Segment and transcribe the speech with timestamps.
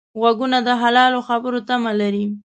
[0.19, 2.25] غوږونه د حلالو خبرو تمه لري